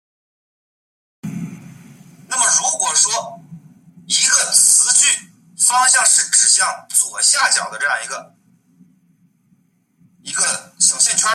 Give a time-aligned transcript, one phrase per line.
[0.01, 0.01] 岩泽出生于群马县桐
[10.79, 10.85] 生
[11.17, 11.21] 市。